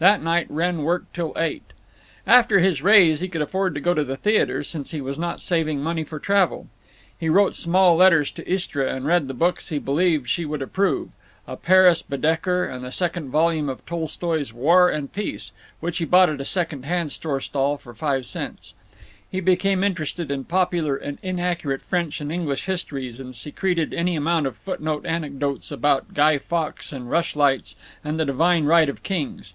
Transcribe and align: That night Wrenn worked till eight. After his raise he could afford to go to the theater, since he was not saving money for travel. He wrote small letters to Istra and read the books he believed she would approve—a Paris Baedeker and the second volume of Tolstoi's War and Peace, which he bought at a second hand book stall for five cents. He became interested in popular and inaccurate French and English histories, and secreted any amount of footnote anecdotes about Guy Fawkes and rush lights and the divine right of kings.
That 0.00 0.20
night 0.20 0.48
Wrenn 0.50 0.82
worked 0.82 1.14
till 1.14 1.32
eight. 1.36 1.62
After 2.26 2.58
his 2.58 2.82
raise 2.82 3.20
he 3.20 3.28
could 3.28 3.40
afford 3.40 3.72
to 3.76 3.80
go 3.80 3.94
to 3.94 4.02
the 4.02 4.16
theater, 4.16 4.64
since 4.64 4.90
he 4.90 5.00
was 5.00 5.16
not 5.16 5.40
saving 5.40 5.80
money 5.80 6.02
for 6.02 6.18
travel. 6.18 6.66
He 7.16 7.28
wrote 7.28 7.54
small 7.54 7.94
letters 7.94 8.32
to 8.32 8.52
Istra 8.52 8.92
and 8.92 9.06
read 9.06 9.28
the 9.28 9.32
books 9.34 9.68
he 9.68 9.78
believed 9.78 10.28
she 10.28 10.44
would 10.44 10.60
approve—a 10.60 11.56
Paris 11.58 12.02
Baedeker 12.02 12.64
and 12.64 12.82
the 12.84 12.90
second 12.90 13.30
volume 13.30 13.68
of 13.68 13.86
Tolstoi's 13.86 14.52
War 14.52 14.90
and 14.90 15.12
Peace, 15.12 15.52
which 15.78 15.98
he 15.98 16.04
bought 16.04 16.28
at 16.30 16.40
a 16.40 16.44
second 16.44 16.84
hand 16.84 17.16
book 17.22 17.40
stall 17.40 17.76
for 17.76 17.94
five 17.94 18.26
cents. 18.26 18.74
He 19.30 19.38
became 19.38 19.84
interested 19.84 20.32
in 20.32 20.42
popular 20.46 20.96
and 20.96 21.18
inaccurate 21.22 21.80
French 21.82 22.20
and 22.20 22.32
English 22.32 22.66
histories, 22.66 23.20
and 23.20 23.36
secreted 23.36 23.94
any 23.94 24.16
amount 24.16 24.48
of 24.48 24.56
footnote 24.56 25.06
anecdotes 25.06 25.70
about 25.70 26.12
Guy 26.12 26.38
Fawkes 26.38 26.92
and 26.92 27.08
rush 27.08 27.36
lights 27.36 27.76
and 28.02 28.18
the 28.18 28.24
divine 28.24 28.64
right 28.64 28.88
of 28.88 29.04
kings. 29.04 29.54